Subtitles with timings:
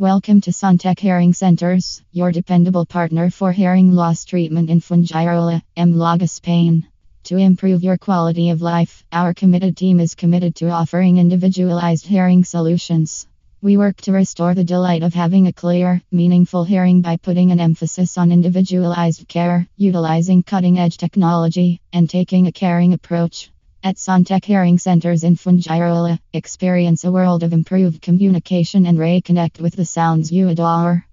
[0.00, 6.28] Welcome to Sontec Hearing Centers, your dependable partner for hearing loss treatment in Fuengirola, Malaga,
[6.28, 6.86] Spain.
[7.24, 12.44] To improve your quality of life, our committed team is committed to offering individualized hearing
[12.44, 13.26] solutions.
[13.60, 17.58] We work to restore the delight of having a clear, meaningful hearing by putting an
[17.58, 23.50] emphasis on individualized care, utilizing cutting edge technology, and taking a caring approach.
[23.80, 29.76] At Sontec Hearing Centers in Fuengirola, experience a world of improved communication and reconnect with
[29.76, 31.07] the sounds you adore.